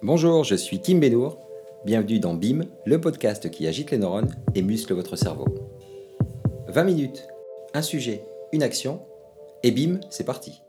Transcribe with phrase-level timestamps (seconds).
[0.00, 1.38] Bonjour, je suis Kim Benour.
[1.84, 5.46] Bienvenue dans BIM, le podcast qui agite les neurones et muscle votre cerveau.
[6.68, 7.26] 20 minutes,
[7.74, 8.22] un sujet,
[8.52, 9.00] une action,
[9.64, 10.62] et BIM, c'est parti.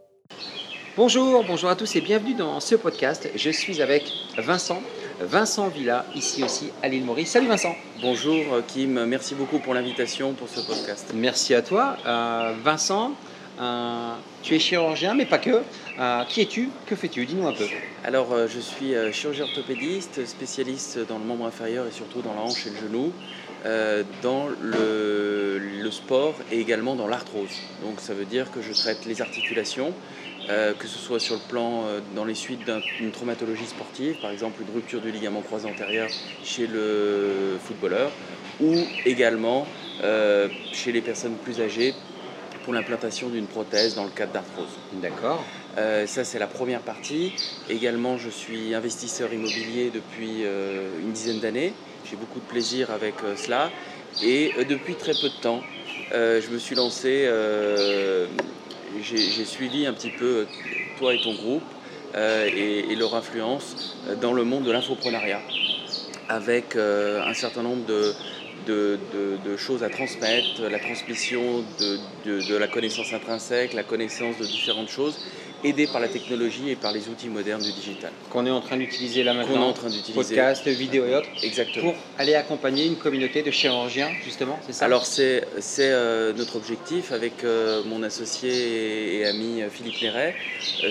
[0.97, 3.29] Bonjour, bonjour à tous et bienvenue dans ce podcast.
[3.35, 4.81] Je suis avec Vincent,
[5.21, 7.29] Vincent Villa, ici aussi à l'île Maurice.
[7.29, 7.75] Salut Vincent.
[8.01, 11.11] Bonjour Kim, merci beaucoup pour l'invitation pour ce podcast.
[11.13, 11.97] Merci à toi.
[12.07, 13.11] Euh, Vincent,
[13.61, 15.61] euh, tu es chirurgien, mais pas que.
[15.99, 16.69] Euh, qui es-tu?
[16.85, 17.25] Que fais-tu?
[17.25, 17.65] Dis-nous un peu.
[18.05, 22.39] Alors, euh, je suis chirurgien orthopédiste, spécialiste dans le membre inférieur et surtout dans la
[22.39, 23.11] hanche et le genou,
[24.21, 27.49] dans le, sport et également dans l'arthrose.
[27.83, 29.91] Donc, ça veut dire que je traite les articulations,
[30.47, 31.83] que ce soit sur le plan
[32.15, 32.61] dans les suites
[32.99, 36.07] d'une traumatologie sportive, par exemple une rupture du ligament croisé antérieur
[36.43, 38.11] chez le footballeur,
[38.61, 39.65] ou également
[40.71, 41.95] chez les personnes plus âgées
[42.69, 44.69] pour l'implantation d'une prothèse dans le cadre d'arthrose.
[45.01, 45.43] D'accord.
[45.79, 47.33] Euh, ça, c'est la première partie.
[47.67, 51.73] Également, je suis investisseur immobilier depuis euh, une dizaine d'années.
[52.05, 53.71] J'ai beaucoup de plaisir avec euh, cela.
[54.21, 55.63] Et depuis très peu de temps,
[56.11, 57.27] je me suis lancé,
[59.01, 60.45] j'ai suivi un petit peu
[60.99, 61.63] toi et ton groupe
[62.15, 65.41] et, et, leur influence dans le monde de l'infoprenariat
[66.27, 68.13] avec un certain nombre de,
[68.65, 75.19] de, choses à transmettre, la transmission de, la connaissance intrinsèque, la connaissance de différentes choses,
[75.63, 78.11] aidée par la technologie et par les outils modernes du digital.
[78.29, 79.67] Qu'on est en train d'utiliser là maintenant.
[79.67, 80.13] Est en train d'utiliser.
[80.13, 81.29] Podcast, vidéo et autres.
[81.43, 81.91] Exactement.
[81.91, 84.85] Pour aller accompagner une communauté de chirurgiens, justement, c'est ça?
[84.85, 85.43] Alors, c'est
[85.79, 90.35] euh, notre objectif avec euh, mon associé et, ami euh, Philippe Léret,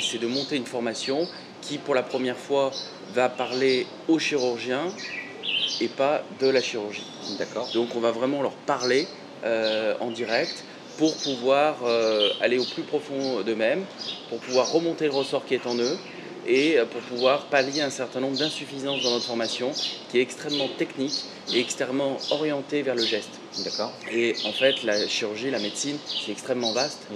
[0.01, 1.27] c'est de monter une formation
[1.63, 2.71] qui, pour la première fois,
[3.15, 4.93] va parler aux chirurgiens
[5.81, 7.05] et pas de la chirurgie.
[7.39, 7.69] D'accord.
[7.73, 9.07] Donc on va vraiment leur parler
[9.45, 10.65] euh, en direct
[10.97, 13.85] pour pouvoir euh, aller au plus profond d'eux-mêmes,
[14.29, 15.97] pour pouvoir remonter le ressort qui est en eux
[16.45, 19.71] et euh, pour pouvoir pallier un certain nombre d'insuffisances dans notre formation
[20.11, 23.31] qui est extrêmement technique et extrêmement orientée vers le geste.
[23.65, 23.93] D'accord.
[24.11, 27.07] Et en fait, la chirurgie, la médecine, c'est extrêmement vaste.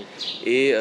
[0.47, 0.75] Et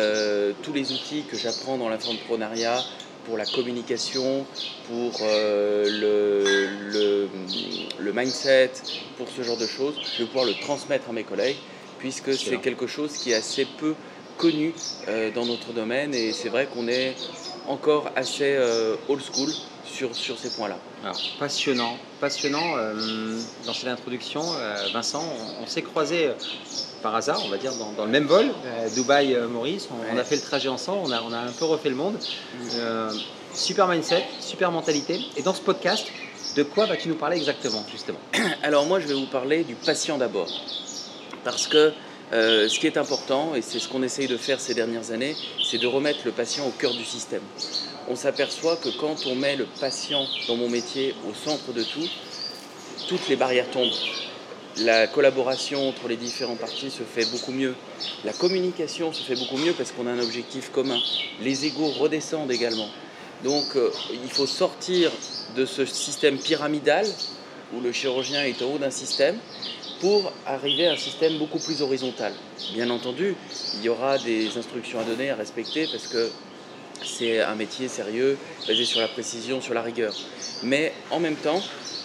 [0.63, 2.81] tous les outils que j'apprends dans l'infoprenariat,
[3.25, 4.45] pour la communication,
[4.87, 5.85] pour euh,
[6.91, 7.29] le,
[7.99, 8.71] le, mindset,
[9.17, 11.57] pour ce genre de choses, de pouvoir le transmettre à mes collègues,
[11.99, 13.95] puisque c'est quelque chose qui est assez peu
[14.37, 14.73] connu
[15.07, 16.13] euh, dans notre domaine.
[16.13, 17.15] Et c'est vrai qu'on est
[17.67, 19.49] encore assez euh, old school
[19.91, 20.77] sur, sur ces points-là.
[21.03, 22.75] Alors, passionnant, passionnant.
[23.65, 24.41] dans cette introduction,
[24.93, 25.23] Vincent,
[25.61, 26.29] on, s'est croisé
[27.01, 28.51] par hasard, on va dire, dans, le même vol,
[28.95, 29.89] Dubaï-Maurice.
[30.13, 32.17] On, a fait le trajet ensemble, on a, on a un peu refait le monde.
[33.53, 35.19] Super mindset, super mentalité.
[35.35, 36.07] Et dans ce podcast,
[36.55, 38.19] de quoi vas-tu nous parler exactement, justement?
[38.63, 40.47] Alors moi, je vais vous parler du patient d'abord.
[41.43, 41.93] Parce que
[42.33, 45.35] euh, ce qui est important, et c'est ce qu'on essaye de faire ces dernières années,
[45.63, 47.41] c'est de remettre le patient au cœur du système.
[48.09, 52.07] On s'aperçoit que quand on met le patient dans mon métier au centre de tout,
[53.07, 53.91] toutes les barrières tombent.
[54.77, 57.75] La collaboration entre les différents parties se fait beaucoup mieux.
[58.23, 60.99] La communication se fait beaucoup mieux parce qu'on a un objectif commun.
[61.41, 62.87] Les égaux redescendent également.
[63.43, 65.11] Donc euh, il faut sortir
[65.55, 67.05] de ce système pyramidal
[67.73, 69.37] où le chirurgien est en haut d'un système
[69.99, 72.33] pour arriver à un système beaucoup plus horizontal.
[72.73, 73.35] Bien entendu,
[73.75, 76.29] il y aura des instructions à donner, à respecter, parce que
[77.03, 80.13] c'est un métier sérieux, basé sur la précision, sur la rigueur.
[80.63, 81.61] Mais en même temps,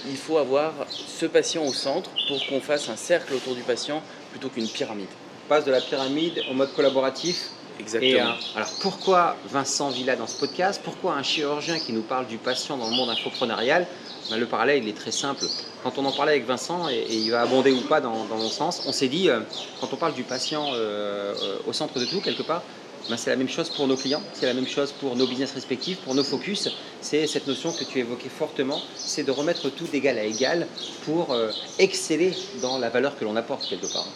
[0.08, 4.02] il faut avoir ce patient au centre pour qu'on fasse un cercle autour du patient
[4.30, 5.08] plutôt qu'une pyramide.
[5.46, 8.30] On passe de la pyramide au mode collaboratif Exactement.
[8.30, 10.80] Euh, alors pourquoi Vincent Villa dans ce podcast?
[10.82, 13.86] Pourquoi un chirurgien qui nous parle du patient dans le monde infoprenarial?
[14.30, 15.44] Ben, Le parallèle il est très simple.
[15.82, 18.82] Quand on en parlait avec Vincent, et, il va abonder ou pas dans, mon sens,
[18.86, 19.40] on s'est dit, euh,
[19.80, 21.34] quand on parle du patient euh,
[21.66, 22.62] au centre de tout, quelque part,
[23.08, 25.52] ben, c'est la même chose pour nos clients, c'est la même chose pour nos business
[25.52, 26.68] respectifs, pour nos focus.
[27.00, 30.66] C'est cette notion que tu évoquais fortement, c'est de remettre tout d'égal à égal
[31.04, 31.36] pour
[31.78, 34.08] exceller dans la valeur que l'on apporte quelque part.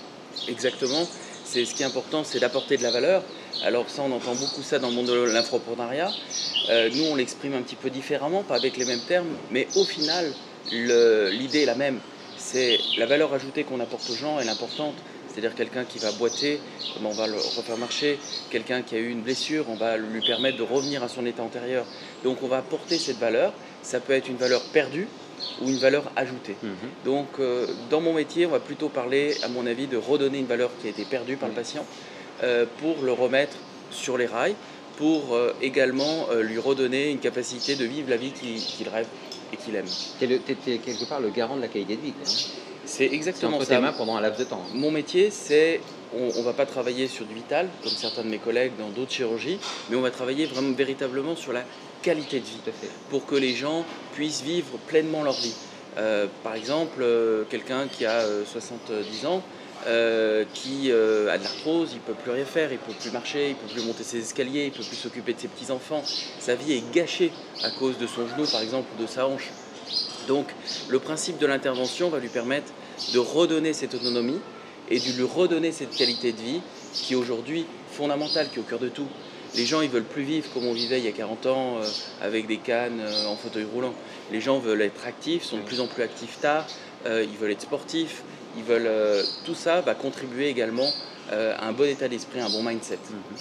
[0.49, 1.07] Exactement.
[1.45, 3.25] C'est ce qui est important, c'est d'apporter de la valeur.
[3.65, 6.11] Alors ça, on entend beaucoup ça dans le monde de l'infoprenariat.
[6.69, 9.85] Euh, nous, on l'exprime un petit peu différemment, pas avec les mêmes termes, mais au
[9.85, 10.33] final,
[10.71, 11.99] l'idée est la même.
[12.37, 14.95] C'est la valeur ajoutée qu'on apporte aux gens est l'importante.
[15.31, 16.61] C'est-à-dire quelqu'un qui va boiter,
[17.03, 18.19] on va le refaire marcher.
[18.51, 21.43] Quelqu'un qui a eu une blessure, on va lui permettre de revenir à son état
[21.43, 21.87] antérieur.
[22.25, 23.53] Donc on va apporter cette valeur.
[23.83, 25.07] Ça peut être une valeur perdue
[25.63, 26.57] ou une valeur ajoutée.
[26.63, 26.73] Mhm.
[27.05, 30.47] Donc euh, dans mon métier, on va plutôt parler, à mon avis, de redonner une
[30.47, 31.87] valeur qui a été perdue par le patient
[32.43, 33.57] euh, pour le remettre
[33.91, 34.57] sur les rails,
[34.97, 39.07] pour euh, également lui redonner une capacité de vivre la vie qu'il rêve
[39.53, 39.87] et qu'il aime.
[40.19, 42.15] Tu es, quelque part le garant de la qualité de vie.
[42.91, 43.77] C'est exactement entre ça.
[43.77, 44.63] tes mains pendant un laps de temps.
[44.75, 45.81] Mon métier, c'est
[46.13, 49.13] on ne va pas travailler sur du vital, comme certains de mes collègues dans d'autres
[49.13, 51.63] chirurgies, mais on va travailler vraiment véritablement sur la
[52.03, 52.61] qualité de vie,
[53.09, 53.85] pour que les gens
[54.15, 55.55] puissent vivre pleinement leur vie.
[55.99, 59.43] Euh, par exemple, euh, quelqu'un qui a 70 ans,
[60.53, 63.51] qui a de l'arthrose, il ne peut plus rien faire, il ne peut plus marcher,
[63.51, 66.03] il ne peut plus monter ses escaliers, il ne peut plus s'occuper de ses petits-enfants.
[66.41, 67.31] Sa vie est gâchée
[67.63, 69.49] à cause de son genou, par exemple, ou de sa hanche.
[70.29, 70.47] Donc,
[70.89, 72.73] le principe de l'intervention va lui permettre
[73.13, 74.41] de redonner cette autonomie
[74.91, 76.61] et de lui redonner cette qualité de vie
[76.93, 79.07] qui est aujourd'hui fondamentale, qui est au cœur de tout.
[79.57, 81.87] Les gens, ils veulent plus vivre comme on vivait il y a 40 ans euh,
[82.23, 83.95] avec des cannes euh, en fauteuil roulant.
[84.31, 86.67] Les gens veulent être actifs, sont de plus en plus actifs tard,
[87.07, 88.23] euh, ils veulent être sportifs,
[88.57, 88.91] ils veulent
[89.45, 90.89] tout ça va contribuer également
[91.31, 92.99] à un bon état d'esprit, un bon mindset.
[93.09, 93.37] Mhm.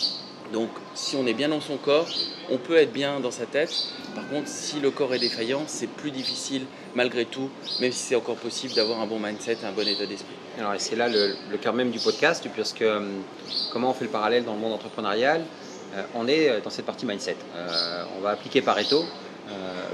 [0.54, 2.08] Donc, si on est bien dans son corps,
[2.50, 3.72] on peut être bien dans sa tête.
[4.16, 6.64] Par contre, si le corps est défaillant, c'est plus difficile
[6.96, 7.50] malgré tout,
[7.80, 10.36] même si c'est encore possible d'avoir un bon mindset, un bon état d'esprit.
[10.58, 12.86] Alors, c'est là le, cœur même du podcast, puisque
[13.72, 15.44] comment on fait le parallèle dans le monde entrepreneurial
[15.96, 17.36] euh, on est euh, dans cette partie mindset.
[17.56, 19.04] Euh, on va appliquer Pareto.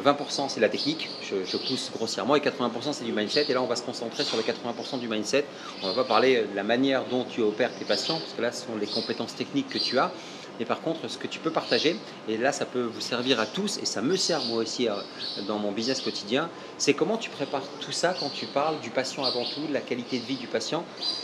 [0.04, 3.46] 20% c'est la technique, je, pousse grossièrement, et 80% c'est du mindset.
[3.48, 5.46] Et là, on va se concentrer sur les 80% du mindset.
[5.81, 8.51] On va pas parler de la manière dont tu opères tes patients, parce que là,
[8.51, 10.12] ce sont les compétences techniques que tu as.
[10.60, 11.96] Mais par contre, ce que tu peux partager,
[12.28, 14.88] et là, ça peut vous servir à tous, et ça me sert moi aussi
[15.48, 19.25] dans mon business quotidien, c'est comment tu prépares tout ça quand tu parles du patient
[19.25, 20.84] avant tout, de la qualité de vie du patient.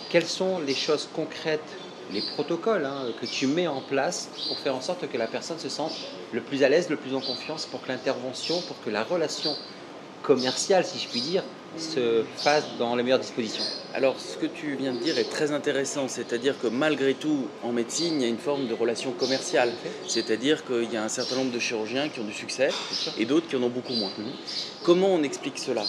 [0.09, 1.79] Quelles sont les choses concrètes
[2.09, 5.59] les protocoles hein, que tu mets en place pour faire en sorte que la personne
[5.59, 6.01] se sente
[6.31, 9.57] le plus à l'aise, le plus en confiance, pour que l'intervention, pour que la relation
[10.21, 11.43] commerciale, si je puis dire,
[11.77, 13.63] se fasse dans les meilleures dispositions.
[13.93, 17.71] Alors, ce que tu viens de dire est très intéressant, c'est-à-dire que malgré tout, en
[17.71, 19.71] médecine, il y a une forme de relation commerciale,
[20.07, 22.69] c'est-à-dire qu'il y a un certain nombre de chirurgiens qui ont du succès
[23.17, 24.11] et d'autres qui en ont beaucoup moins.
[24.17, 24.31] Mhm.
[24.83, 25.83] Comment on explique cela?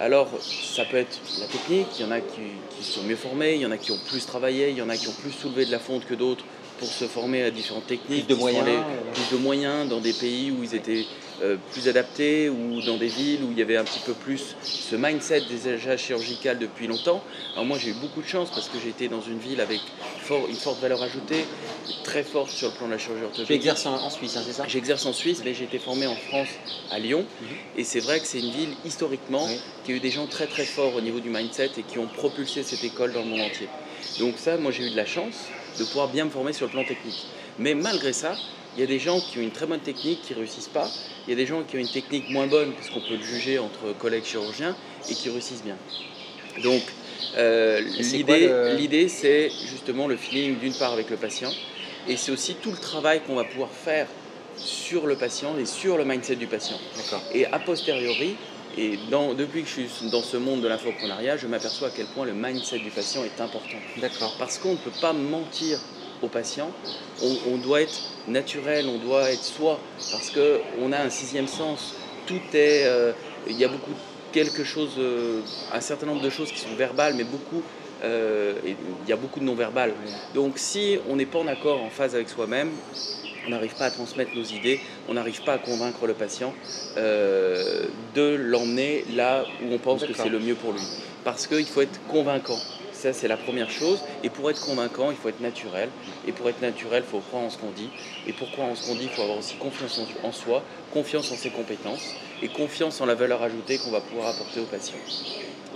[0.00, 3.60] Alors, ça peut être la technique, il y en a qui, sont mieux formés, il
[3.60, 5.64] y en a qui ont plus travaillé, il y en a qui ont plus soulevé
[5.64, 6.44] de la fonte que d'autres
[6.78, 8.26] pour se former à différentes techniques.
[8.26, 8.66] Plus de moyens.
[9.14, 11.06] plus de moyens dans des pays où ils étaient
[11.42, 14.54] euh, plus adaptés ou dans des villes où il y avait un petit peu plus
[14.62, 17.22] ce mindset des achats chirurgicales depuis longtemps.
[17.54, 19.80] Alors moi j'ai eu beaucoup de chance parce que j'ai été dans une ville avec
[20.30, 21.44] une forte valeur ajoutée,
[22.04, 23.48] très forte sur le plan de la chirurgie orthopédique.
[23.48, 24.64] Tu exerces en, Suisse, hein, c'est ça?
[24.68, 26.48] J'exerce en Suisse, mais j'ai été formé en France,
[26.90, 27.26] à Lyon.
[27.40, 27.48] Mhm.
[27.76, 29.48] Et c'est vrai que c'est une ville historiquement
[29.84, 32.06] qui a eu des gens très très forts au niveau du mindset et qui ont
[32.06, 33.68] propulsé cette école dans le monde entier.
[34.18, 35.48] Donc ça, moi j'ai eu de la chance
[35.78, 37.26] de pouvoir bien me former sur le plan technique.
[37.58, 38.36] Mais malgré ça,
[38.76, 40.88] il y a des gens qui ont une très bonne technique qui ne réussissent pas.
[41.26, 43.22] Il y a des gens qui ont une technique moins bonne, parce qu'on peut le
[43.22, 44.76] juger entre collègues chirurgiens,
[45.08, 45.76] et qui réussissent bien.
[46.62, 46.82] Donc,
[47.36, 47.80] euh,
[48.76, 51.50] l'idée, c'est justement le feeling d'une part avec le patient,
[52.08, 54.06] et c'est aussi tout le travail qu'on va pouvoir faire
[54.56, 56.78] sur le patient et sur le mindset du patient.
[57.32, 58.36] Et a posteriori,
[58.76, 58.98] et
[59.36, 62.34] depuis que je suis dans ce monde de l'infoprenariat, je m'aperçois à quel point le
[62.34, 63.78] mindset du patient est important.
[64.00, 64.34] D'accord.
[64.38, 65.78] Parce qu'on ne peut pas mentir
[66.22, 66.70] au patient,
[67.22, 69.78] on, doit être naturel, on doit être soi,
[70.10, 71.94] parce qu'on a un sixième sens.
[72.26, 72.84] Tout est.
[72.86, 73.12] Euh,
[73.46, 73.92] il y a beaucoup
[74.32, 75.40] quelque chose, euh,
[75.72, 77.62] un certain nombre de choses qui sont verbales, mais beaucoup.
[78.02, 79.94] Euh, il y a beaucoup de non-verbal.
[80.34, 82.70] Donc si on n'est pas en accord, en phase avec soi-même,
[83.46, 86.52] on n'arrive pas à transmettre nos idées, on n'arrive pas à convaincre le patient
[86.96, 90.82] de l'emmener là où on pense que c'est le mieux pour lui.
[91.24, 92.58] Parce qu'il faut être convaincant.
[93.04, 93.98] Ça, c'est la première chose.
[94.22, 95.90] Et pour être convaincant, il faut être naturel.
[96.26, 97.90] Et pour être naturel, il faut croire en ce qu'on dit.
[98.26, 101.30] Et pour croire en ce qu'on dit, il faut avoir aussi confiance en soi, confiance
[101.30, 104.96] en ses compétences et confiance en la valeur ajoutée qu'on va pouvoir apporter au patient.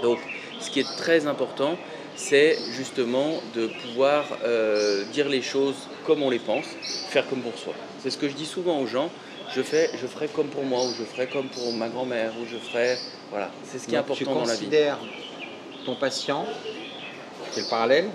[0.00, 0.19] Donc,
[0.59, 1.76] ce qui est très important,
[2.17, 5.76] c'est justement de pouvoir euh, dire les choses
[6.07, 6.64] comme on les pense,
[7.11, 7.75] faire comme pour soi.
[8.02, 9.11] C'est ce que je dis souvent aux gens.
[9.55, 12.47] Je, fais, je ferai comme pour moi, ou je ferai comme pour ma grand-mère, ou
[12.50, 12.97] je ferai.
[13.29, 14.61] Voilà, c'est ce qui est important dans la vie.
[14.61, 14.99] Tu considères
[15.85, 16.47] ton patient
[17.61, 18.09] le parallèle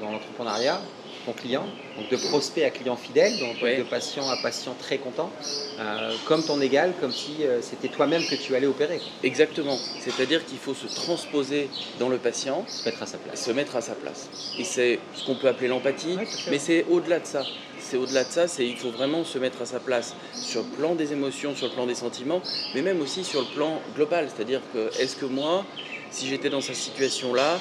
[0.00, 0.80] dans l'entrepreneuriat,
[1.26, 1.64] ton client,
[1.96, 5.30] donc de prospect à client fidèle, donc de patient à patient très content,
[5.78, 9.00] euh, comme ton égal, comme si euh, c'était toi-même que tu allais opérer.
[9.22, 9.76] Exactement.
[10.00, 11.68] C'est-à-dire qu'il faut se transposer
[11.98, 13.44] dans le patient, se mettre à sa place.
[13.44, 14.28] Se mettre à sa place.
[14.58, 16.18] Et c'est ce qu'on peut appeler l'empathie,
[16.50, 17.44] mais c'est au-delà de ça.
[17.78, 20.68] C'est au-delà de ça, c'est il faut vraiment se mettre à sa place sur le
[20.68, 22.40] plan des émotions, sur le plan des sentiments,
[22.74, 24.28] mais même aussi sur le plan global.
[24.34, 25.64] C'est-à-dire que est-ce que moi,
[26.12, 27.58] si j'étais dans cette situation-là,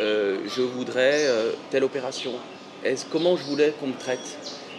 [0.00, 2.32] euh, je voudrais euh, telle opération,
[3.10, 4.38] comment je voulais qu'on me traite?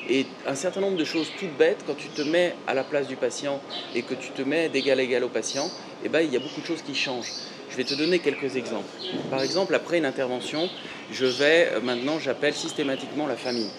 [0.09, 3.07] Et un certain nombre de choses toutes bêtes, quand tu te mets à la place
[3.07, 3.61] du patient
[3.95, 5.71] et que tu te mets d'égal à égal au patient,
[6.03, 7.31] eh ben, il y a beaucoup de choses qui changent.
[7.69, 8.89] Je vais te donner quelques exemples.
[9.31, 10.69] Par exemple, après une intervention,
[11.11, 13.69] je vais euh, maintenant, j'appelle systématiquement la famille.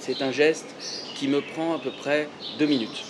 [0.00, 0.66] C'est un geste
[1.14, 3.04] qui me prend à peu près deux minutes.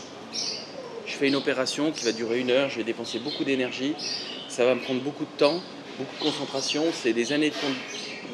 [1.18, 3.96] Je fais une opération qui va durer une heure, je vais dépenser beaucoup d'énergie,
[4.48, 5.60] ça va me prendre beaucoup de temps
[5.98, 7.52] beaucoup de concentration, c'est des années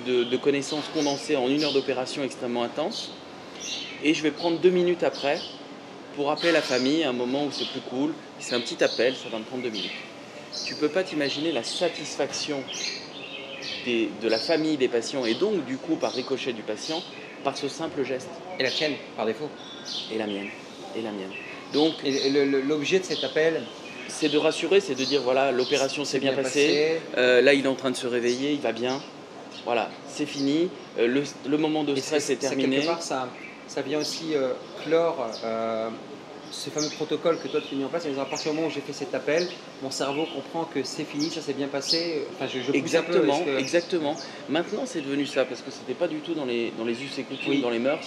[0.06, 3.10] de, connaissances condensées en une heure d'opération extrêmement intense.
[4.02, 5.40] Et je vais prendre deux minutes après
[6.14, 8.12] pour appeler la famille à un moment où c'est plus cool.
[8.38, 9.90] C'est un petit appel, ça va me prendre deux minutes.
[10.66, 12.62] Tu peux pas t'imaginer la satisfaction
[13.86, 17.02] de la famille des patients et donc du coup par ricochet du patient
[17.44, 18.28] par ce simple geste.
[18.58, 19.48] Et la tienne, par défaut
[20.12, 20.48] Et la mienne.
[20.94, 21.32] Et la mienne.
[21.74, 21.94] Donc,
[22.66, 23.60] l'objet de cet appel
[24.08, 27.68] C'est de rassurer, c'est de dire voilà, l'opération s'est bien, passée, euh, là il est
[27.68, 29.00] en train de se réveiller, il va bien.
[29.64, 32.76] Voilà, c'est fini, euh, le, moment de stress est, terminé.
[32.76, 33.28] Quelque part, ça,
[33.66, 34.52] ça vient aussi euh,
[34.84, 35.26] clore
[36.54, 38.70] ce fameux protocole que toi tu as mis en place, à partir du moment où
[38.70, 39.48] j'ai fait cet appel,
[39.82, 42.24] mon cerveau comprend que c'est fini, ça s'est bien passé.
[42.34, 44.16] Enfin, je, exactement, exactement.
[44.48, 47.18] Maintenant, c'est devenu ça parce que c'était pas du tout dans les dans les us
[47.18, 48.06] et coutumes, dans les mœurs.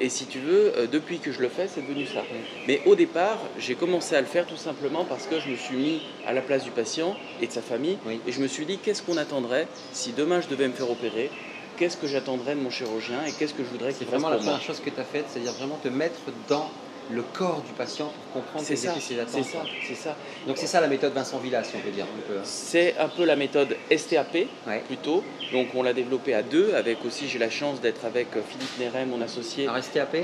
[0.00, 2.22] Et si tu veux, euh, depuis que je le fais, c'est devenu ça.
[2.66, 5.76] Mais au départ, j'ai commencé à le faire tout simplement parce que je me suis
[5.76, 8.78] mis à la place du patient et de sa famille, et je me suis dit
[8.78, 11.30] qu'est-ce qu'on attendrait si demain je devais me faire opérer?
[11.76, 14.36] Qu'est-ce que j'attendrais de mon chirurgien et qu'est-ce que je voudrais qu'il fasse vraiment la
[14.36, 16.70] première chose que tu as faite, c'est-à-dire vraiment te mettre dans
[17.10, 20.16] le corps du patient pour comprendre ses ça, C'est ça, c'est ça.
[20.46, 22.06] Donc c'est ça la méthode Vincent Villa, si on peut dire.
[22.44, 24.48] C'est un peu la méthode STAP
[24.86, 25.22] plutôt.
[25.52, 28.78] Donc on l'a développée à deux, avec aussi j'ai la chance d'être avec euh, Philippe
[28.78, 29.68] Néret, mon associé.
[29.68, 30.16] Alors STAP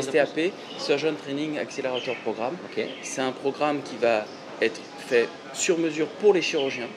[0.00, 2.56] STAP, Surgeon Training Accelerator Programme.
[3.02, 4.24] C'est un programme qui va
[4.60, 6.88] être fait sur mesure pour les chirurgiens,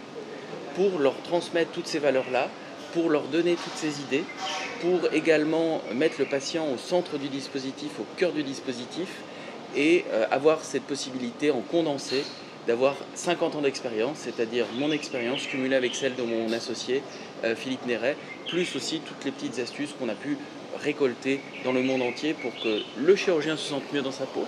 [0.75, 2.49] pour leur transmettre toutes ces valeurs-là,
[2.95, 4.23] pour leur donner toutes ces idées,
[4.81, 9.09] pour également mettre le patient au centre du dispositif, au cœur du dispositif,
[9.75, 12.23] et euh, avoir cette possibilité en condensé
[12.67, 17.03] d'avoir 50 ans d'expérience, c'est-à-dire mon expérience cumulée avec celle de mon associé
[17.43, 18.15] euh, Philippe Néret,
[18.47, 20.37] plus aussi toutes les petites astuces qu'on a pu
[20.81, 24.45] récolter dans le monde entier pour que le chirurgien se sente mieux dans sa peau.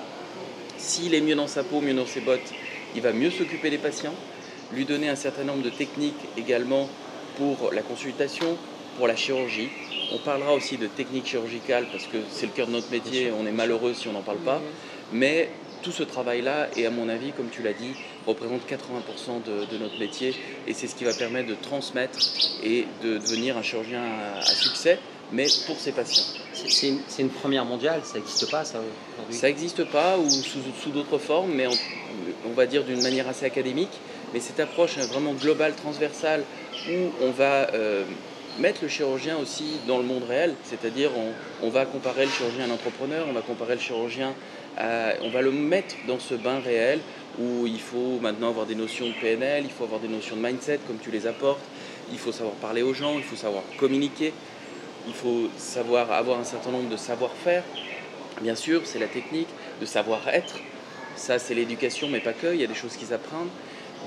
[0.78, 2.54] S'il est mieux dans sa peau, mieux dans ses bottes,
[2.96, 4.16] il va mieux s'occuper des patients,
[4.72, 6.88] lui donner un certain nombre de techniques également
[7.38, 8.58] pour la consultation,
[8.98, 9.70] pour la chirurgie.
[10.14, 13.46] On parlera aussi de techniques chirurgicales parce que c'est le cœur de notre métier, on
[13.46, 14.62] est malheureux si on n'en parle pas.
[15.14, 15.50] Mais
[15.84, 17.92] tout ce travail-là, et à mon avis, comme tu l'as dit,
[18.26, 20.36] représente 80% de, notre métier
[20.68, 22.20] et c'est ce qui va permettre de transmettre
[22.64, 24.04] et de devenir un chirurgien
[24.36, 25.00] à, succès,
[25.32, 26.24] mais pour ses patients.
[26.54, 29.38] C'est une, première mondiale, ça n'existe pas ça aujourd'hui?
[29.38, 31.68] Ça n'existe pas ou sous, d'autres formes, mais
[32.46, 33.92] on, va dire d'une manière assez académique.
[34.34, 36.44] Mais cette approche vraiment globale, transversale,
[36.90, 38.04] où on va euh,
[38.60, 41.12] mettre le chirurgien aussi dans le monde réel, c'est-à-dire
[41.62, 44.34] on, va comparer le chirurgien à l'entrepreneur, on va comparer le chirurgien
[45.22, 47.00] on va le mettre dans ce bain réel
[47.40, 50.42] où il faut maintenant avoir des notions de PNL, il faut avoir des notions de
[50.42, 51.64] mindset comme tu les apportes,
[52.12, 54.34] il faut savoir parler aux gens, il faut savoir communiquer,
[55.08, 57.64] il faut savoir avoir un certain nombre de savoir-faire.
[58.42, 59.48] Bien sûr, c'est la technique
[59.82, 60.60] de savoir-être.
[61.16, 62.54] Ça, c'est l'éducation, mais pas que.
[62.54, 63.50] Il y a des choses qu'ils apprennent.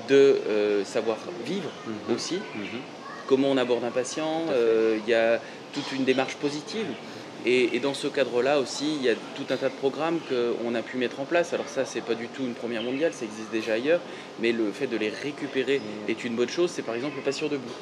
[0.07, 2.15] De euh, savoir vivre mhm.
[2.15, 2.35] aussi.
[2.55, 2.79] Mhm
[3.31, 5.39] comment on aborde un patient, euh, il y a
[5.71, 6.87] toute une démarche positive.
[7.45, 10.81] Et, dans ce cadre-là aussi, il y a tout un tas de programmes qu'on a
[10.81, 11.53] pu mettre en place.
[11.53, 14.01] Alors ça, c'est pas du tout une première mondiale, ça existe déjà ailleurs,
[14.41, 16.11] mais le fait de les récupérer mmh.
[16.11, 16.71] est une bonne chose.
[16.71, 17.73] C'est par exemple le patient debout.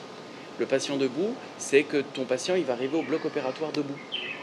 [0.59, 3.97] Le patient debout, c'est que ton patient, il va arriver au bloc opératoire debout.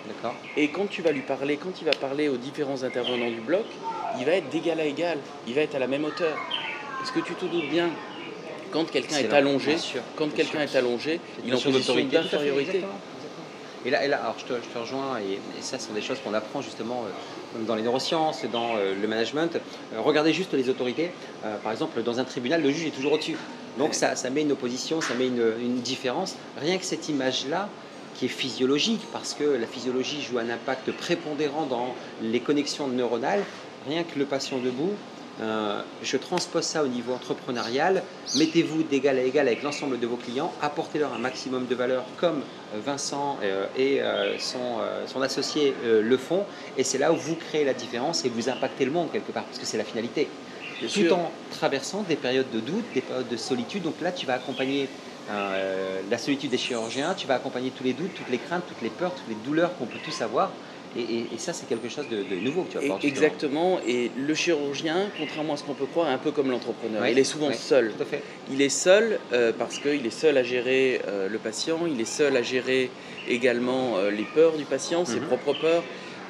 [0.09, 0.35] D'accord.
[0.57, 3.65] Et quand tu vas lui parler, quand il va parler aux différents intervenants du bloc,
[4.19, 6.37] il va être d'égal à égal, il va être à la même hauteur.
[7.07, 7.89] Est-ce que tu te doutes bien
[8.73, 9.77] quand quelqu'un est, allongé,
[10.17, 12.83] quand quelqu'un est allongé, il est en position d'infériorité.
[13.85, 16.35] Et là, et là, alors je te, rejoins, et, ça, ce sont des choses qu'on
[16.35, 19.55] apprend justement euh, dans les neurosciences, dans euh, le management.
[19.55, 21.13] Euh, regardez juste les autorités.
[21.63, 23.37] par exemple, dans un tribunal, le juge est toujours au-dessus.
[23.79, 26.35] Donc ça, met une opposition, ça met une, une différence.
[26.61, 27.69] Rien que cette image-là,
[28.17, 33.45] qui est physiologique, parce que la physiologie joue un impact prépondérant dans les connexions neuronales,
[33.89, 34.95] rien que le patient debout,
[35.41, 38.03] euh, je transpose ça au niveau entrepreneurial.
[38.37, 42.41] Mettez-vous d'égal à égal avec l'ensemble de vos clients, apportez-leur un maximum de valeur comme
[42.75, 44.01] euh, Vincent euh, et
[44.39, 46.45] son, associé le font.
[46.77, 49.45] Et c'est là où vous créez la différence et vous impactez le monde quelque part,
[49.45, 50.29] parce que c'est la finalité.
[50.93, 53.83] Tout en traversant des périodes de doute, des périodes de solitude.
[53.83, 54.89] Donc là, tu vas accompagner
[55.29, 58.91] la solitude des chirurgiens, tu vas accompagner tous les doutes, toutes les craintes, toutes les
[58.91, 60.51] peurs, toutes les douleurs qu'on peut tous avoir.
[60.99, 63.05] Et, ça, c'est quelque chose de, nouveau que tu apportes.
[63.05, 63.79] Exactement.
[63.87, 67.07] Et le chirurgien, contrairement à ce qu'on peut croire, est un peu comme l'entrepreneur.
[67.07, 67.93] il est souvent seul.
[68.51, 72.05] Il est seul euh, parce qu'il est seul à gérer euh, le patient, il est
[72.05, 72.91] seul à gérer
[73.29, 75.27] également euh, les peurs du patient, ses mhm.
[75.27, 75.83] propres peurs,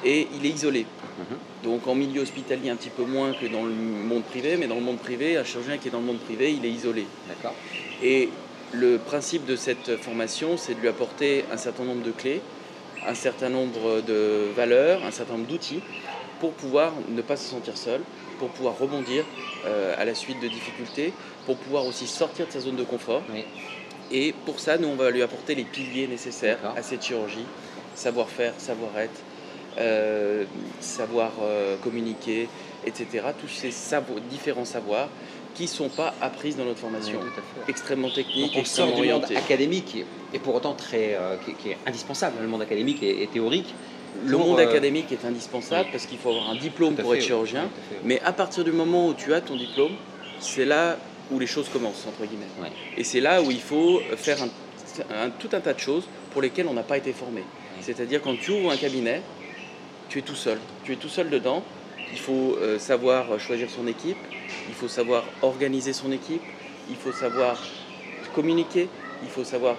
[0.03, 0.85] et il est isolé.
[1.17, 1.37] Mhm.
[1.63, 4.75] Donc en milieu hospitalier un petit peu moins que dans le monde privé, mais dans
[4.75, 7.05] le monde privé, un chirurgien qui est dans le monde privé, il est isolé.
[7.27, 7.55] D'accord.
[8.03, 8.29] Et
[8.73, 12.41] le principe de cette formation, c'est de lui apporter un certain nombre de clés
[13.07, 15.81] un certain nombre de valeurs, un certain nombre d'outils
[16.39, 18.01] pour pouvoir ne pas se sentir seul,
[18.37, 19.25] pour pouvoir rebondir
[19.65, 21.13] euh, à la suite de difficultés,
[21.45, 23.23] pour pouvoir aussi sortir de sa zone de confort.
[24.11, 27.45] Et pour ça, nous, on va lui apporter les piliers nécessaires à cette chirurgie,
[27.95, 29.19] savoir-faire, savoir-être,
[29.79, 30.45] euh,
[30.79, 32.47] savoir euh, communiquer,
[32.85, 33.25] etc.
[33.39, 33.71] Tous ces
[34.29, 35.09] différents savoirs
[35.57, 37.19] qui ne sont pas appris dans notre formation.
[37.67, 41.17] extrêmement technique, on sort du monde académique et pour autant très,
[41.59, 42.37] qui, est indispensable.
[42.39, 43.73] Le monde académique et, théorique.
[44.23, 47.69] Le monde académique est indispensable parce qu'il faut avoir un diplôme pour être chirurgien.
[48.03, 49.93] mais à partir du moment où tu as ton diplôme,
[50.39, 50.97] c'est là
[51.31, 52.71] où les choses commencent, entre guillemets.
[52.95, 56.67] Et c'est là où il faut faire un, tout un tas de choses pour lesquelles
[56.67, 57.43] on n'a pas été formé.
[57.81, 59.23] C'est-à-dire quand tu ouvres un cabinet,
[60.07, 60.59] tu es tout seul.
[60.83, 61.63] Tu es tout seul dedans.
[62.11, 64.17] Il faut euh, savoir choisir son équipe,
[64.67, 66.41] il faut savoir organiser son équipe,
[66.89, 67.61] il faut savoir
[68.33, 68.89] communiquer,
[69.23, 69.75] il faut savoir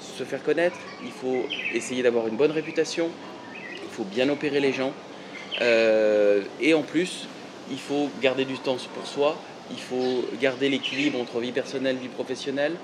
[0.00, 3.10] se faire connaître, il faut essayer d'avoir une bonne réputation,
[3.82, 4.92] il faut bien opérer les gens.
[5.60, 7.28] Euh, et en plus,
[7.70, 9.36] il faut garder du temps pour soi,
[9.70, 12.74] il faut garder l'équilibre entre vie personnelle et vie professionnelle.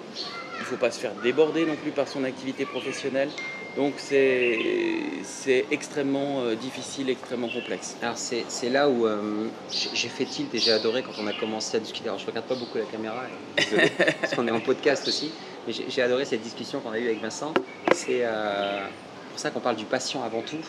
[0.57, 3.31] Il ne faut pas se faire déborder non plus par son activité professionnelle.
[3.76, 7.97] Donc c'est extrêmement euh, difficile, extrêmement complexe.
[8.02, 11.79] Alors c'est là où euh, j'ai fait tilt et j'ai adoré quand on a commencé
[11.79, 12.09] à discuter.
[12.09, 13.23] Alors je ne regarde pas beaucoup la caméra,
[14.21, 15.33] parce qu'on est en podcast aussi,
[15.67, 17.55] mais j'ai adoré cette discussion qu'on a eue avec Vincent.
[17.95, 18.85] C'est euh,
[19.31, 20.61] pour ça qu'on parle du patient avant tout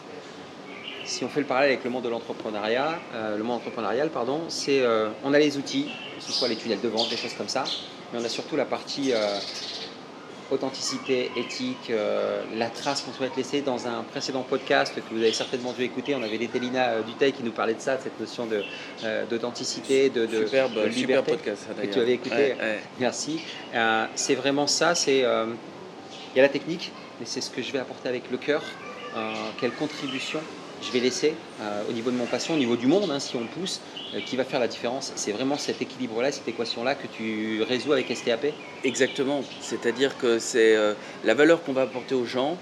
[1.05, 4.81] si on fait le parallèle avec le monde de l'entrepreneuriat, le monde entrepreneurial, pardon, c'est
[5.25, 7.65] on a les outils, que ce soit les tunnels de vente, des choses comme ça,
[8.13, 9.11] mais on a surtout la partie
[10.53, 11.91] authenticité, éthique,
[12.55, 13.61] la trace qu'on souhaite laisser.
[13.61, 17.43] Dans un précédent podcast que vous avez certainement dû écouter, on avait Lételina Duteil qui
[17.43, 18.63] nous parlait de ça, de cette notion de,
[19.29, 20.99] d'authenticité, de, de, superbe, liberté.
[20.99, 22.55] Super podcast, que tu avais écouté.
[22.99, 23.41] Merci.
[24.15, 24.95] c'est vraiment ça.
[24.95, 28.37] C'est il y a la technique, mais c'est ce que je vais apporter avec le
[28.37, 28.63] cœur.
[29.59, 30.39] quelle contribution
[30.83, 33.35] je vais laisser euh, au niveau de mon patient, au niveau du monde, hein, si
[33.35, 35.11] on pousse, euh, qui va faire la différence.
[35.15, 38.47] C'est vraiment cet équilibre-là, cette équation-là que tu résous avec STAP
[38.83, 39.41] Exactement.
[39.61, 40.93] C'est-à-dire que c'est euh,
[41.23, 42.57] la valeur qu'on va apporter aux gens,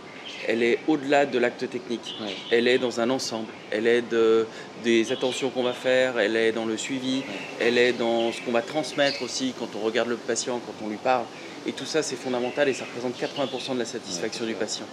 [0.48, 2.16] elle est au-delà de l'acte technique.
[2.52, 3.48] Elle est dans un ensemble.
[3.72, 4.48] Elle est de,
[4.84, 7.24] des attentions qu'on va faire, elle est dans le suivi,
[7.60, 10.90] elle est dans ce qu'on va transmettre aussi quand on regarde le patient, quand on
[10.90, 11.26] lui parle.
[11.68, 14.86] Et tout ça, c'est fondamental et ça représente 80% de la satisfaction du patient.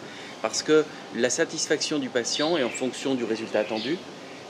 [0.43, 0.85] Parce que
[1.17, 3.97] la satisfaction du patient est en fonction du résultat attendu,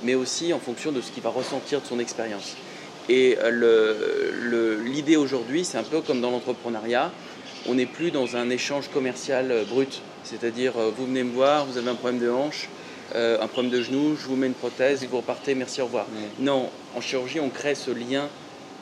[0.02, 2.56] mais aussi en fonction de ce qu'il va ressentir de son expérience.
[3.08, 7.10] Et euh, l'idée aujourd'hui, c'est un peu comme dans l'entrepreneuriat,
[7.66, 10.02] on n'est plus dans un échange commercial euh, brut.
[10.24, 12.68] C'est-à-dire, euh, vous venez me voir, vous avez un problème de hanche,
[13.14, 16.04] un problème de genou, je vous mets une prothèse et vous repartez, merci, au revoir.
[16.38, 18.28] Non, en chirurgie, on crée ce lien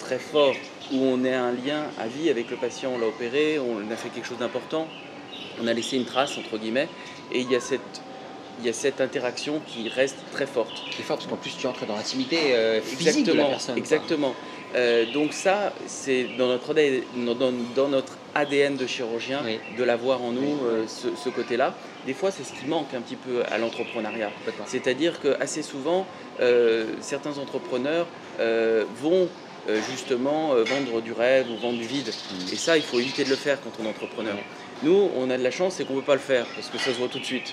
[0.01, 0.57] très fort
[0.93, 3.95] où on a un lien à vie avec le patient, on l'a opéré, on a
[3.95, 4.89] fait quelque chose d'important,
[5.63, 6.89] on a laissé une trace, entre guillemets,
[7.31, 7.81] et il y a cette,
[8.61, 10.75] il y a cette interaction qui reste très forte.
[10.91, 13.77] Très forte, parce qu'en plus tu entres dans l'intimité euh, physique de la personne.
[13.77, 14.35] Exactement.
[14.75, 16.75] Euh, donc ça, c'est dans notre,
[17.75, 19.41] dans, notre ADN de chirurgien
[19.79, 21.75] de l'avoir en nous, euh, ce, côté-là.
[22.07, 24.31] Des fois, c'est ce qui manque un petit peu à l'entrepreneuriat.
[24.67, 26.07] C'est-à-dire que assez souvent,
[27.01, 28.07] certains entrepreneurs
[29.01, 29.29] vont
[29.69, 32.07] euh, justement euh, vendre du rêve ou vendre du vide.
[32.09, 32.53] Mm.
[32.53, 34.37] Et ça, il faut éviter de le faire quand on est entrepreneur.
[34.85, 36.79] Nous, on a de la chance, c'est qu'on ne peut pas le faire parce que
[36.79, 37.53] ça se voit tout de suite.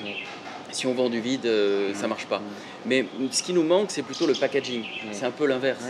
[0.74, 2.42] Si on vend du vide, euh, ça ne marche pas.
[2.86, 4.84] Mais ce qui nous manque, c'est plutôt le packaging.
[5.12, 5.84] C'est un peu l'inverse.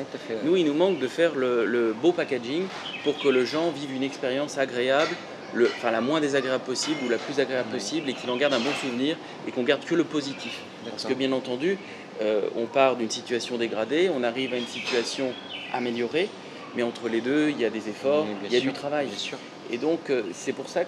[0.43, 2.65] Nous, il nous manque de faire le, beau packaging
[3.03, 5.15] pour que le gens vive une expérience agréable,
[5.53, 8.53] le, enfin, la moins désagréable possible ou la plus agréable possible et qu'il en garde
[8.53, 9.17] un bon souvenir
[9.47, 10.59] et qu'on garde que le positif.
[10.89, 11.77] Parce que bien entendu,
[12.55, 15.33] on part d'une situation dégradée, on arrive à une situation
[15.73, 16.29] améliorer,
[16.75, 19.07] mais entre les deux, il y a des efforts, il y a du travail.
[19.71, 20.83] Et donc, euh, c'est pour ça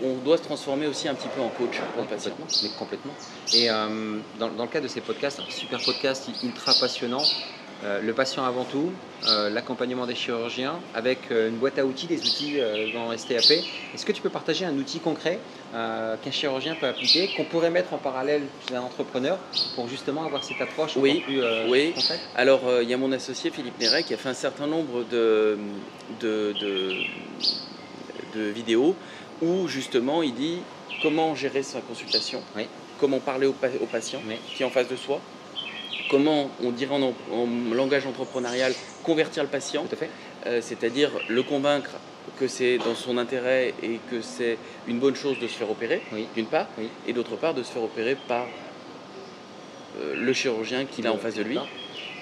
[0.00, 2.32] qu'on doit se transformer aussi un petit peu en coach pour le patient.
[2.62, 3.12] Mais complètement.
[3.54, 7.22] Et euh, dans, dans, le cadre de ces podcasts, super podcast ultra passionnant,
[7.82, 8.92] euh, le patient avant tout,
[9.26, 12.58] euh, l'accompagnement des chirurgiens avec une boîte à outils, des outils
[12.92, 13.50] dans STAP.
[13.94, 15.38] Est-ce que tu peux partager un outil concret
[15.72, 19.38] qu'un chirurgien peut appliquer, qu'on pourrait mettre en parallèle chez un entrepreneur
[19.74, 21.94] pour justement avoir cette approche oui, plus oui.
[22.34, 25.56] Alors, il y a mon associé Philippe Néret qui a fait un certain nombre de,
[26.20, 28.94] de, de, vidéos
[29.42, 30.58] où justement il dit
[31.02, 32.42] comment gérer sa consultation,
[32.98, 34.20] comment parler au, au patient
[34.54, 35.20] qui est en face de soi,
[36.10, 37.14] comment, on dirait en,
[37.72, 38.74] langage entrepreneurial,
[39.04, 39.86] convertir le patient.
[40.46, 41.90] Euh, c'est-à-dire le convaincre
[42.38, 46.02] que c'est dans son intérêt et que c'est une bonne chose de se faire opérer,
[46.34, 46.66] d'une part,
[47.06, 48.46] et d'autre part de se faire opérer par
[50.00, 51.58] euh, le chirurgien qu'il a en face de lui.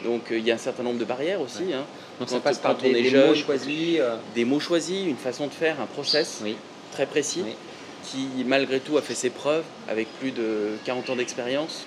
[0.04, 1.72] Donc euh, il y a un certain nombre de barrières aussi.
[1.72, 1.84] Hein.
[2.18, 4.00] Donc ça passe par des, mots choisis.
[4.34, 6.42] Des mots choisis, une façon de faire, un process
[6.92, 7.44] très précis
[8.04, 11.84] qui malgré tout a fait ses preuves avec plus de 40 ans d'expérience.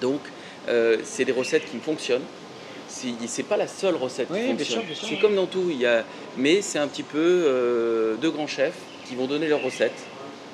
[0.00, 0.20] Donc
[0.68, 2.22] euh, c'est des recettes qui fonctionnent.
[2.88, 4.82] C'est pas la seule recette qui fonctionne.
[5.02, 6.04] C'est comme dans tout, il y a...
[6.36, 8.76] mais c'est un petit peu euh, deux grands chefs
[9.08, 9.98] qui vont donner leurs recettes,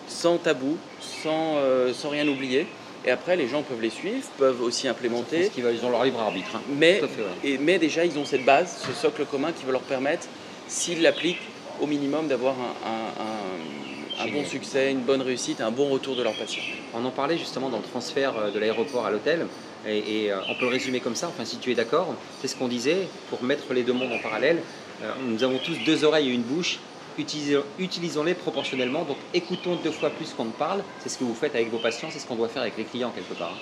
[0.06, 2.66] sans tabou, sans, euh, sans rien oublier.
[3.04, 5.40] Et après, les gens peuvent les suivre, peuvent aussi implémenter.
[5.40, 6.50] Parce qu'ils ont leur libre arbitre.
[6.54, 6.60] hein.
[6.76, 7.28] Mais, Tout à fait, ouais.
[7.54, 10.26] et- mais déjà, ils ont cette base, ce socle commun qui va leur permettre,
[10.68, 11.42] s'ils l'appliquent,
[11.80, 14.42] au minimum d'avoir un, un- un- un Génial.
[14.42, 16.62] bon succès, une bonne réussite, un bon retour de leurs patients.
[16.94, 19.46] On en parlait justement dans le transfert euh, de l'aéroport à l'hôtel,
[19.86, 22.48] et, et, euh, on peut le résumer comme ça, enfin si tu es d'accord, c'est
[22.48, 24.58] ce qu'on disait, pour mettre les deux mondes en parallèle,
[25.02, 26.80] euh, nous avons tous deux oreilles et une bouche,
[27.16, 31.34] utilisons- utilisons-les proportionnellement, donc écoutons deux fois plus qu'on ne parle, c'est ce que vous
[31.34, 33.54] faites avec vos patients, c'est ce qu'on doit faire avec les clients quelque part.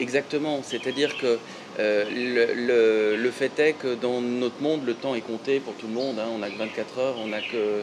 [0.00, 1.38] Exactement, c'est-à-dire que
[1.78, 5.74] euh, le, le- le fait est que dans notre monde, le temps est compté pour
[5.74, 6.28] tout le monde, hein.
[6.34, 7.82] on n'a que 24 heures, on n'a que,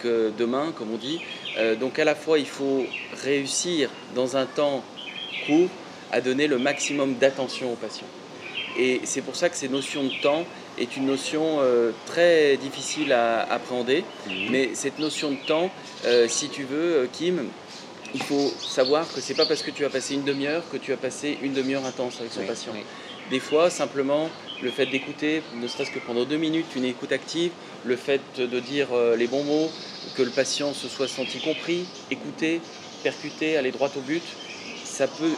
[0.00, 1.20] que demain, comme on dit.
[1.58, 2.84] Euh, donc à la fois, il faut
[3.24, 4.82] réussir dans un temps
[5.46, 5.68] court
[6.12, 8.06] à donner le maximum d'attention aux patients.
[8.78, 10.44] Et c'est pour ça que ces notions de temps
[10.78, 14.04] est une notion euh, très difficile à appréhender.
[14.50, 15.70] Mais cette notion de temps,
[16.28, 17.44] si tu veux, Kim,
[18.14, 20.92] il faut savoir que c'est pas parce que tu as passé une demi-heure que tu
[20.92, 22.72] as passé une demi-heure intense avec son Oui, patient.
[22.74, 22.80] oui.
[23.30, 24.28] Des fois, simplement,
[24.62, 27.52] le fait d'écouter, ne serait-ce que pendant deux minutes, une écoute active,
[27.84, 29.70] le fait de dire euh, les bons mots,
[30.16, 32.60] que le patient se soit senti compris, écouté,
[33.02, 34.22] percuté, aller droit au but,
[34.84, 35.30] ça peut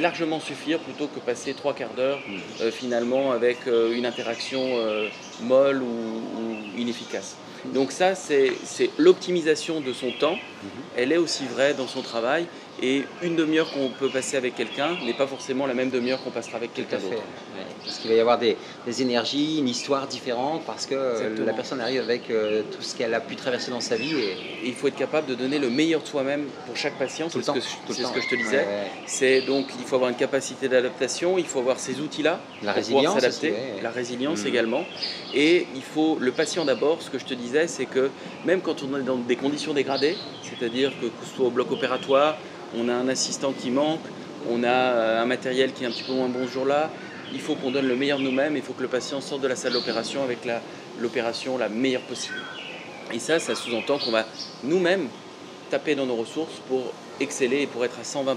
[0.00, 2.38] largement suffire plutôt que passer trois quarts d'heure Mm.
[2.62, 5.08] euh, finalement avec euh, une interaction euh,
[5.42, 7.36] molle ou, ou inefficace.
[7.74, 10.38] Donc ça, c'est c'est l'optimisation de son temps.
[10.96, 12.46] Elle est aussi vraie dans son travail.
[12.84, 16.30] Et une demi-heure qu'on peut passer avec quelqu'un n'est pas forcément la même demi-heure qu'on
[16.30, 17.14] passera avec quelqu'un d'autre.
[17.14, 17.62] ouais.
[17.84, 21.46] Parce qu'il va y avoir des, des énergies, une histoire différente, parce que euh, Exactement.
[21.46, 24.12] la personne arrive avec euh, tout ce qu'elle a pu traverser dans sa vie.
[24.14, 24.32] Et,
[24.64, 27.28] Et il faut être capable de donner le meilleur de soi-même pour chaque patient.
[27.30, 28.56] C'est ce, que, c'est ce que je te disais.
[28.58, 28.90] ouais.
[29.06, 32.82] C'est donc il faut avoir une capacité d'adaptation, il faut avoir ces outils-là La pour
[32.82, 34.46] pouvoir s'adapter, la résilience Mhm.
[34.48, 34.84] également.
[35.34, 37.00] Et il faut le patient d'abord.
[37.00, 38.10] Ce que je te disais, c'est que
[38.44, 41.70] même quand on est dans des conditions dégradées, c'est-à-dire que, que ce soit au bloc
[41.70, 42.36] opératoire,
[42.76, 44.00] on a un assistant qui manque,
[44.50, 46.90] on a euh, un matériel qui est un petit peu moins bon ce jour-là,
[47.32, 49.48] il faut qu'on donne le meilleur de nous-mêmes, il faut que le patient sorte de
[49.48, 50.38] la salle d'opération avec
[51.00, 52.36] l'opération la, meilleure possible.
[53.12, 54.26] Et ça, ça sous-entend qu'on va
[54.64, 55.08] nous-mêmes
[55.70, 58.36] taper dans nos ressources pour exceller et pour être à 120%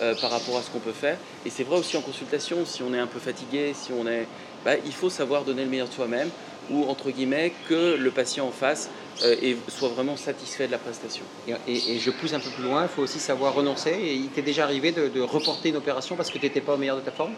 [0.00, 1.16] euh, par rapport à ce qu'on peut faire.
[1.46, 4.26] Et c'est vrai aussi en consultation, si on est un peu fatigué, si on est,
[4.64, 6.28] bah, il faut savoir donner le meilleur de soi-même
[6.70, 8.90] ou entre guillemets que le patient en face
[9.24, 11.24] et soit vraiment satisfait de la prestation.
[11.46, 13.90] Et, et- et je pousse un peu plus loin, il faut aussi savoir renoncer.
[13.90, 16.74] Et il t'est déjà arrivé de, de reporter une opération parce que tu n'étais pas
[16.74, 17.32] au meilleur de ta forme?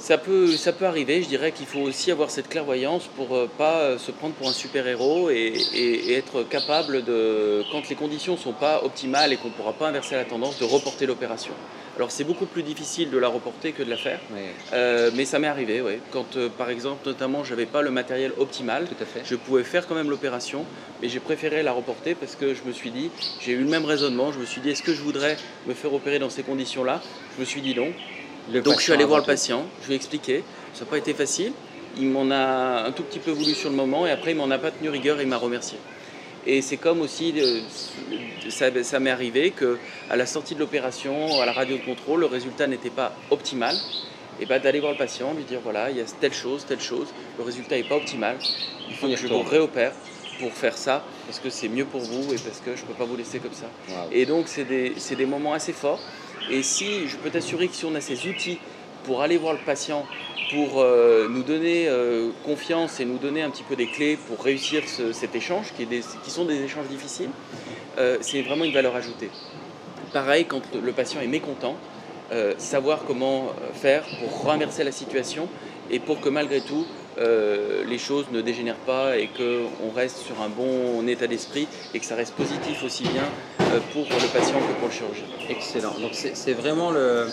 [0.00, 3.48] Ça peut, ça peut arriver, je dirais qu'il faut aussi avoir cette clairvoyance pour euh,
[3.58, 7.96] pas euh, se prendre pour un super-héros et, et- et être capable de, quand les
[7.96, 11.04] conditions ne sont pas optimales et qu'on ne pourra pas inverser la tendance, de reporter
[11.06, 11.52] l'opération.
[11.98, 15.24] Alors c'est beaucoup plus difficile de la reporter que de la faire, Oui, euh, mais
[15.24, 15.94] ça m'est arrivé, oui.
[16.12, 19.22] Quand euh, par exemple, notamment, j'avais pas le matériel optimal, tout à fait.
[19.24, 20.64] je pouvais faire quand même l'opération,
[21.02, 23.84] mais j'ai préféré la reporter parce que je me suis dit, j'ai eu le même
[23.84, 27.02] raisonnement, je me suis dit, est-ce que je voudrais me faire opérer dans ces conditions-là?
[27.34, 27.88] Je me suis dit non.
[28.52, 30.98] Le Donc je suis allé voir le patient, je lui ai expliqué, ça n'a pas
[30.98, 31.52] été facile,
[31.98, 34.50] il m'en a un tout petit peu voulu sur le moment et après il m'en
[34.52, 35.78] a pas tenu rigueur et il m'a remercié.
[36.46, 37.60] Et c'est comme aussi, euh,
[38.48, 42.20] ça, ça m'est arrivé que à la sortie de l'opération, à la radio de contrôle,
[42.20, 43.74] le résultat n'était pas optimal.
[44.40, 46.80] Et bah, d'aller voir le patient, lui dire voilà, il y a telle chose, telle
[46.80, 48.36] chose, le résultat n'est pas optimal,
[48.88, 49.92] il faut que je vous réopère
[50.38, 52.94] pour faire ça, parce que c'est mieux pour vous et parce que je ne peux
[52.94, 53.66] pas vous laisser comme ça.
[54.12, 56.00] Et donc, c'est des, c'est des moments assez forts.
[56.50, 58.58] Et si, je peux t'assurer que si on a ces outils
[59.04, 60.06] pour aller voir le patient,
[60.50, 64.42] pour euh, nous donner euh, confiance et nous donner un petit peu des clés pour
[64.42, 67.30] réussir ce- cet échange, qui, sont des échanges difficiles,
[67.98, 69.30] euh, c'est vraiment une valeur ajoutée.
[70.12, 71.76] Pareil, quand le, patient est mécontent,
[72.58, 75.48] savoir comment faire pour renverser la situation
[75.90, 76.86] et pour que malgré tout,
[77.18, 82.04] les choses ne dégénèrent pas et qu'on reste sur un bon état d'esprit et que
[82.06, 83.24] ça reste positif aussi bien
[83.92, 85.24] pour le patient que pour le chirurgien.
[85.48, 85.94] Excellent.
[86.00, 87.26] Donc c'est vraiment le.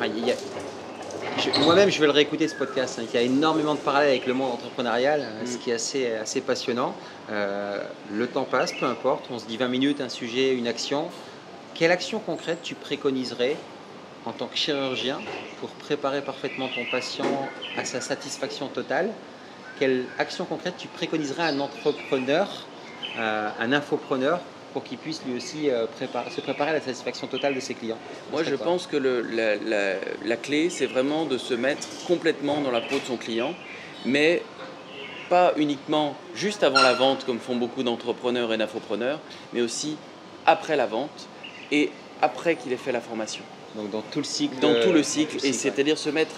[0.00, 2.98] Enfin, Moi-même, je vais le réécouter ce podcast.
[2.98, 3.04] hein.
[3.12, 5.58] Il y a énormément de parallèles avec le monde entrepreneurial, euh, ce Mm.
[5.60, 6.94] qui est assez, assez passionnant.
[7.30, 7.82] Euh,
[8.12, 9.26] le temps passe, peu importe.
[9.30, 11.08] On se dit 20 minutes, un sujet, une action.
[11.74, 13.56] Quelle action concrète tu préconiserais
[14.26, 15.18] en tant que chirurgien
[15.60, 19.10] pour préparer parfaitement ton patient à sa satisfaction totale?
[19.78, 22.48] Quelle action concrète tu préconiserais à un entrepreneur,
[23.18, 24.40] euh, un infopreneur,
[24.72, 27.74] pour qu'il puisse lui aussi euh, préparer- se préparer à la satisfaction totale de ses
[27.74, 27.98] clients
[28.30, 32.60] Moi, je pense que le- la, la- la clé, c'est vraiment de se mettre complètement
[32.60, 33.54] dans la peau de son client,
[34.04, 34.42] mais
[35.28, 39.20] pas uniquement juste avant la vente, comme font beaucoup d'entrepreneurs et d'infopreneurs,
[39.52, 39.96] mais aussi
[40.46, 41.28] après la vente
[41.70, 41.90] et
[42.22, 43.42] après qu'il ait fait la formation.
[43.76, 44.58] Donc dans tout le cycle.
[44.60, 45.52] Dans euh, tout le cycle, et ouais.
[45.52, 46.34] c'est-à-dire se mettre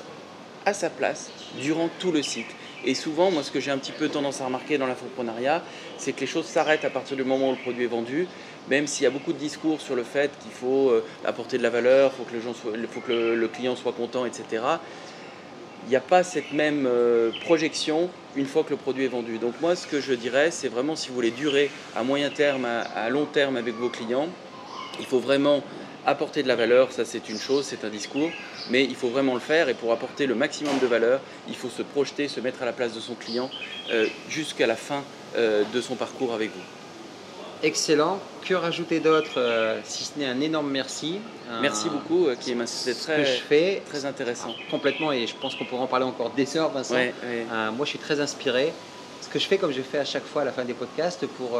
[0.67, 2.55] à sa place durant tout le cycle.
[2.85, 5.63] Et souvent, moi, ce que j'ai un petit peu tendance à remarquer dans l'infoprenariat,
[5.99, 8.27] c'est que les choses s'arrêtent à partir du moment où le produit est vendu,
[8.69, 11.63] même s'il y a beaucoup de discours sur le fait qu'il faut euh, apporter de
[11.63, 14.65] la valeur, il faut que, le, client soit content, etc.
[15.87, 19.39] Il n'y a pas cette même euh, projection une fois que le produit est vendu.
[19.39, 22.65] Donc moi, ce que je dirais, c'est vraiment si vous voulez durer à moyen terme,
[22.65, 24.29] à long terme avec vos clients,
[24.99, 25.63] il faut vraiment
[26.07, 28.31] apporter de la valeur, ça c'est une chose, c'est un discours,
[28.71, 31.69] mais il faut vraiment le faire et pour apporter le maximum de valeur, il faut
[31.69, 33.51] se projeter, se mettre à la place de son client
[33.93, 35.03] euh, jusqu'à la fin
[35.37, 36.63] euh, de son parcours avec vous.
[37.63, 38.19] Excellent.
[38.45, 41.21] Que rajouter d'autre euh, si ce n'est un énorme merci
[41.61, 44.55] Merci beaucoup, qui c'est très, je fais, très intéressant.
[44.71, 46.95] Complètement, et je pense qu'on pourra en parler encore des heures, Vincent.
[46.95, 48.73] moi, je suis très inspiré.
[49.23, 51.27] Ce que je fais, comme je fais à chaque fois à la fin des podcasts,
[51.27, 51.59] pour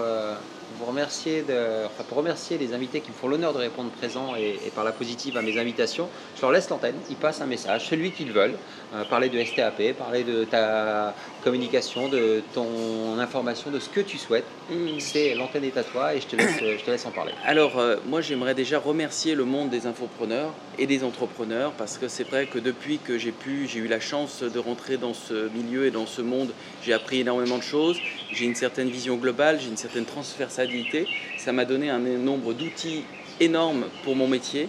[0.79, 4.35] vous remercier de, enfin, pour remercier les invités qui me font l'honneur de répondre présent
[4.37, 6.09] et, par la positive à mes invitations.
[6.37, 8.57] Je leur laisse l'antenne, ils passent un message, celui qu'ils veulent,
[8.95, 14.19] euh, parler de STAP, parler de ta communication, de ton information, de ce que tu
[14.19, 14.45] souhaites.
[14.71, 14.99] Mm.
[14.99, 17.33] C'est l'antenne est à toi et je te laisse, je te laisse en parler.
[17.45, 22.09] Alors, euh, moi, j'aimerais déjà remercier le monde des infopreneurs et des entrepreneurs parce que
[22.09, 25.49] c'est vrai que depuis que j'ai pu, j'ai eu la chance de rentrer dans ce
[25.49, 26.51] milieu et dans ce monde,
[26.83, 27.99] j'ai appris énormément de choses.
[28.33, 31.07] J'ai une certaine vision globale, j'ai une certaine transversalité
[31.43, 33.03] ça m'a donné un nombre d'outils
[33.41, 34.69] énormes pour mon métier.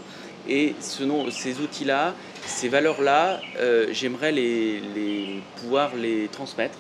[0.50, 2.16] Et ce ces outils-là,
[2.48, 6.78] ces valeurs-là, euh, j'aimerais les, pouvoir les transmettre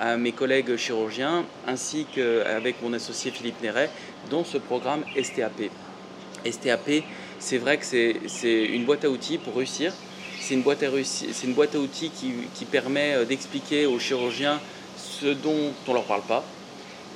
[0.00, 3.90] à mes collègues chirurgiens ainsi qu'avec mon associé Philippe Néret
[4.30, 5.70] dans ce programme STAP.
[6.48, 7.02] STAP,
[7.40, 9.92] c'est vrai que c'est une boîte à outils pour réussir.
[10.40, 14.60] C'est une, boîte à une boîte à outils qui, permet euh, d'expliquer aux chirurgiens
[15.22, 16.44] ce dont on ne leur parle pas,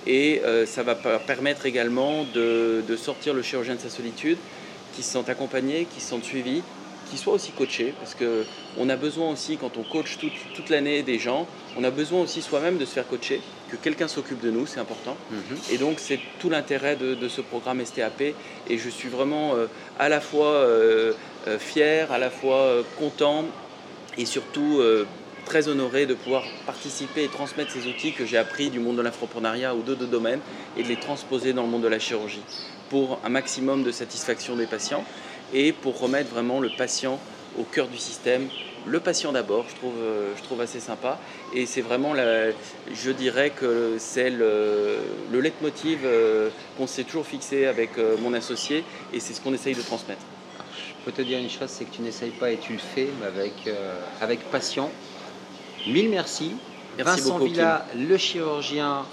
[0.07, 4.39] et euh, ça va permettre également de, sortir le chirurgien de sa solitude,
[4.95, 6.63] qui se sent accompagné, qui se sent suivi,
[7.11, 11.19] qui soit aussi coaché, parce qu'on a besoin aussi, quand on coach toute, l'année des
[11.19, 13.41] gens, on a besoin aussi soi-même de se faire coacher,
[13.71, 15.17] que quelqu'un s'occupe de nous, c'est important.
[15.31, 15.59] Mhm.
[15.73, 19.67] Et donc c'est tout l'intérêt de, ce programme STAP, et je suis vraiment euh,
[19.99, 21.13] à la fois euh,
[21.59, 23.45] fier, à la fois content,
[24.19, 24.81] et surtout
[25.47, 29.03] très honoré de pouvoir participer et transmettre ces outils que j'ai appris du monde de
[29.03, 30.41] l'infoprenariat ou d'autres domaines
[30.77, 32.43] et de les transposer dans le monde de la chirurgie
[32.91, 35.05] pour un maximum de satisfaction des patients
[35.55, 37.19] et pour remettre vraiment le patient
[37.59, 38.49] au cœur du système.
[38.87, 41.19] Le patient d'abord, je trouve, euh, je trouve assez sympa.
[41.55, 42.51] Et c'est vraiment, la,
[42.93, 44.99] je dirais que c'est le,
[45.33, 49.55] le leitmotiv euh, qu'on s'est toujours fixé avec euh, mon associé et c'est ce qu'on
[49.55, 50.23] essaye de transmettre.
[50.89, 53.09] Je peux te dire une chose, c'est que tu n'essayes pas et tu le fais,
[53.21, 53.53] mais avec,
[54.21, 54.91] avec passion
[55.87, 56.53] Mille merci.
[56.99, 59.05] Vincent Villa, le chirurgien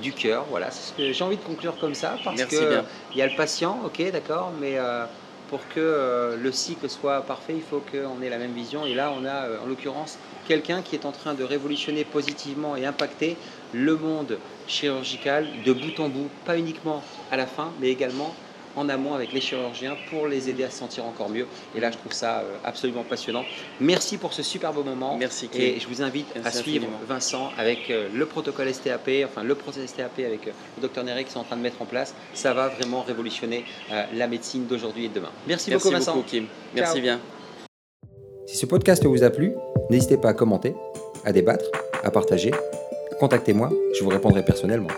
[0.00, 0.46] du cœur.
[0.48, 2.82] Voilà, c'est ce que j'ai envie de conclure comme ça parce que
[3.14, 5.04] il y a le patient, ok, d'accord, mais euh,
[5.50, 8.86] pour que euh, le cycle soit parfait, il faut qu'on ait la même vision.
[8.86, 12.76] Et là, on a euh, en l'occurrence quelqu'un qui est en train de révolutionner positivement
[12.76, 13.36] et impacter
[13.72, 18.34] le monde chirurgical de bout en bout, pas uniquement à la fin, mais également
[18.76, 21.46] en amont avec les chirurgiens pour les aider à se sentir encore mieux.
[21.74, 23.44] Et là, je trouve ça euh, absolument passionnant.
[23.80, 25.16] Merci pour ce super beau moment.
[25.18, 25.48] Merci.
[25.54, 29.90] Et je vous invite à suivre Vincent avec euh, le protocole STAP, enfin le process
[29.90, 32.14] STAP avec euh, le docteur Néré qui sont en train de mettre en place.
[32.34, 33.64] Ça va vraiment révolutionner
[34.14, 35.30] la médecine d'aujourd'hui et de demain.
[35.46, 36.14] Merci, beaucoup, Vincent.
[36.14, 36.46] Beaucoup, Kim.
[36.74, 37.20] Merci bien.
[38.46, 39.54] Si ce podcast vous a plu,
[39.90, 40.74] n'hésitez pas à commenter,
[41.24, 41.64] à débattre,
[42.02, 42.50] à partager.
[43.18, 44.88] Contactez-moi, je vous répondrai personnellement.